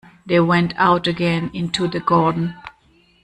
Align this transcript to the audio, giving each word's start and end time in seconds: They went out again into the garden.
They 0.25 0.39
went 0.39 0.73
out 0.77 1.05
again 1.05 1.51
into 1.53 1.87
the 1.87 1.99
garden. 1.99 2.55